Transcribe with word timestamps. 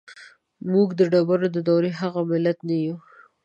موږ 0.71 0.89
د 0.99 1.01
ډبرې 1.11 1.47
د 1.53 1.57
دورې 1.67 1.91
هغه 1.99 2.21
ملت 2.29 2.57
نه 2.67 2.77
يو. 2.85 2.97